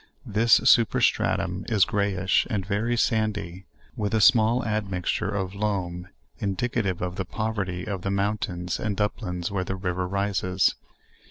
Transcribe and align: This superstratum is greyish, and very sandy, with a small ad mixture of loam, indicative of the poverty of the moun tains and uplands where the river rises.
This 0.25 0.59
superstratum 0.61 1.69
is 1.71 1.85
greyish, 1.85 2.47
and 2.49 2.65
very 2.65 2.97
sandy, 2.97 3.67
with 3.95 4.15
a 4.15 4.19
small 4.19 4.65
ad 4.65 4.89
mixture 4.89 5.29
of 5.29 5.53
loam, 5.53 6.07
indicative 6.39 7.03
of 7.03 7.17
the 7.17 7.23
poverty 7.23 7.85
of 7.87 8.01
the 8.01 8.09
moun 8.09 8.39
tains 8.39 8.79
and 8.79 8.99
uplands 8.99 9.51
where 9.51 9.63
the 9.63 9.75
river 9.75 10.07
rises. 10.07 10.73